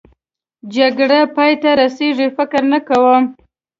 [0.75, 3.23] جګړه پای ته رسېږي؟ فکر نه کوم.